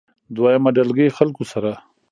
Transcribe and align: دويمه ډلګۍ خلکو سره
دويمه 0.35 0.69
ډلګۍ 0.75 1.07
خلکو 1.17 1.43
سره 1.51 1.71